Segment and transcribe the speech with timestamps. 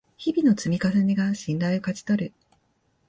[0.17, 2.33] 日々の積み重ねが信頼を勝ち取る